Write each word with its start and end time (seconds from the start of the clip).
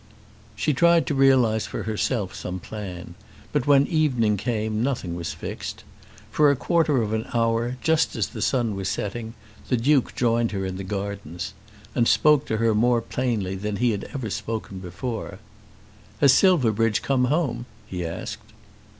She 0.55 0.73
tried 0.73 1.05
to 1.05 1.13
realise 1.13 1.67
for 1.67 1.83
herself 1.83 2.33
some 2.33 2.59
plan, 2.59 3.13
but 3.51 3.67
when 3.67 3.83
the 3.83 3.95
evening 3.95 4.35
came 4.35 4.81
nothing 4.81 5.13
was 5.13 5.31
fixed. 5.35 5.83
For 6.31 6.49
a 6.49 6.55
quarter 6.55 7.03
of 7.03 7.13
an 7.13 7.27
hour, 7.35 7.77
just 7.83 8.15
as 8.15 8.25
the 8.29 8.41
sun 8.41 8.73
was 8.75 8.89
setting, 8.89 9.35
the 9.69 9.77
Duke 9.77 10.15
joined 10.15 10.53
her 10.53 10.65
in 10.65 10.77
the 10.77 10.83
gardens, 10.83 11.53
and 11.93 12.07
spoke 12.07 12.47
to 12.47 12.57
her 12.57 12.73
more 12.73 12.99
plainly 12.99 13.53
than 13.53 13.75
he 13.75 13.91
had 13.91 14.05
ever 14.05 14.31
spoken 14.31 14.79
before. 14.79 15.37
"Has 16.19 16.33
Silverbridge 16.33 17.03
come 17.03 17.25
home?" 17.25 17.67
he 17.85 18.03
asked. 18.03 18.53